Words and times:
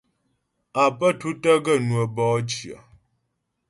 Á 0.81 0.83
pə́ 0.97 1.09
tútə́ 1.19 1.55
gaə́ 1.65 1.77
ŋwə́ 1.87 2.05
bɔ'ɔ 2.15 2.37
cyə. 2.51 2.75